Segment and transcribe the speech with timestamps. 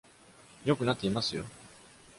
[0.65, 1.45] よくなっていますよ。